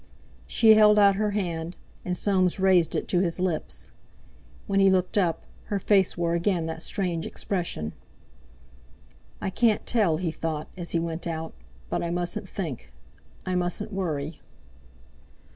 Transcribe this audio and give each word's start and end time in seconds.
She 0.47 0.73
held 0.73 0.97
out 0.97 1.17
her 1.17 1.29
hand, 1.29 1.77
and 2.03 2.17
Soames 2.17 2.59
raised 2.59 2.95
it 2.95 3.07
to 3.09 3.19
his 3.19 3.39
lips. 3.39 3.91
When 4.65 4.79
he 4.79 4.89
looked 4.89 5.15
up, 5.15 5.43
her 5.65 5.77
face 5.79 6.17
wore 6.17 6.33
again 6.33 6.65
that 6.65 6.81
strange 6.81 7.27
expression. 7.27 7.93
"I 9.41 9.51
can't 9.51 9.85
tell," 9.85 10.17
he 10.17 10.31
thought, 10.31 10.69
as 10.75 10.89
he 10.93 10.99
went 10.99 11.27
out; 11.27 11.53
"but 11.87 12.01
I 12.01 12.09
mustn't 12.09 12.49
think—I 12.49 13.53
mustn't 13.53 13.93
worry." 13.93 14.41